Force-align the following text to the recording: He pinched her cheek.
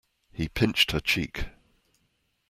He 0.31 0.49
pinched 0.49 0.93
her 0.93 0.99
cheek. 0.99 1.45